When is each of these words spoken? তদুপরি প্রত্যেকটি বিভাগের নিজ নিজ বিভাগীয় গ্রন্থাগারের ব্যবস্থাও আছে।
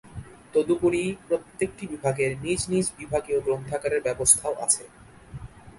তদুপরি 0.53 1.03
প্রত্যেকটি 1.27 1.83
বিভাগের 1.87 2.31
নিজ 2.41 2.61
নিজ 2.69 2.85
বিভাগীয় 2.97 3.39
গ্রন্থাগারের 3.39 4.01
ব্যবস্থাও 4.03 4.53
আছে। 4.65 4.83